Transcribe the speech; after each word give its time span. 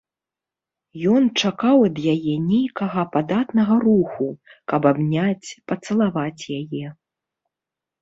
Ён 1.15 1.27
чакаў 1.41 1.77
ад 1.89 1.97
яе 2.15 2.33
нейкага 2.47 3.01
падатнага 3.17 3.79
руху, 3.85 4.27
каб 4.75 4.81
абняць, 4.95 5.47
пацалаваць 5.71 6.43
яе. 6.61 6.87